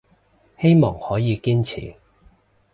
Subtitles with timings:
[0.59, 1.93] 希望可以堅持